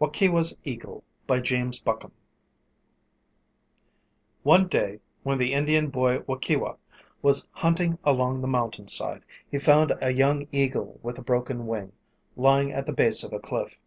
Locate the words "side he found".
8.86-9.92